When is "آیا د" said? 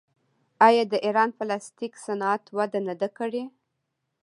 0.67-0.93